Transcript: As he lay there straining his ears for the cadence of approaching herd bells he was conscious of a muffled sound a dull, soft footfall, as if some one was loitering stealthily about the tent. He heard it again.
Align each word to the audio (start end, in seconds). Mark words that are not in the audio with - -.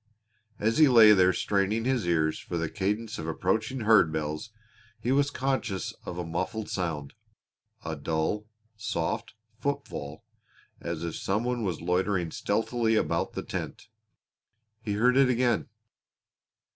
As 0.57 0.79
he 0.79 0.87
lay 0.89 1.11
there 1.11 1.31
straining 1.31 1.85
his 1.85 2.07
ears 2.07 2.39
for 2.39 2.57
the 2.57 2.71
cadence 2.71 3.19
of 3.19 3.27
approaching 3.27 3.81
herd 3.81 4.11
bells 4.11 4.49
he 4.99 5.11
was 5.11 5.29
conscious 5.29 5.93
of 6.05 6.17
a 6.17 6.25
muffled 6.25 6.69
sound 6.71 7.13
a 7.85 7.95
dull, 7.95 8.47
soft 8.75 9.35
footfall, 9.59 10.23
as 10.79 11.03
if 11.03 11.15
some 11.17 11.43
one 11.43 11.61
was 11.61 11.81
loitering 11.81 12.31
stealthily 12.31 12.95
about 12.95 13.33
the 13.33 13.43
tent. 13.43 13.89
He 14.81 14.93
heard 14.93 15.17
it 15.17 15.29
again. 15.29 15.67